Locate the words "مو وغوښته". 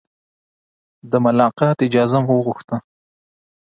2.25-2.77